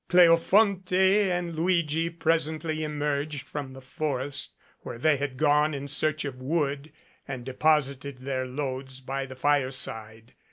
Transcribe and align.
Cleof 0.09 0.49
onte 0.51 1.29
and 1.29 1.55
Luigi 1.55 2.09
presently 2.09 2.83
emerged 2.83 3.45
from 3.47 3.69
the 3.73 3.81
forest 3.81 4.55
where 4.79 4.97
they 4.97 5.17
had 5.17 5.37
gone 5.37 5.75
in 5.75 5.87
search 5.87 6.25
of 6.25 6.41
wood 6.41 6.91
and 7.27 7.45
deposited 7.45 8.17
their 8.17 8.47
loads 8.47 8.99
by 8.99 9.27
the 9.27 9.35
fireside. 9.35 10.33